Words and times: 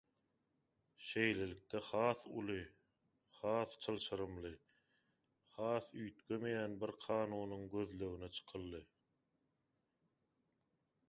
Şeýlelikde 1.07 1.81
has 1.89 2.23
uly, 2.41 2.63
has 3.41 3.75
çylşyrymly, 3.87 4.53
has 5.59 5.91
üýtgemeýän 6.07 6.79
bir 6.85 6.95
kanunyň 7.07 7.69
gözlegine 7.77 8.31
çykyldy. 8.39 8.83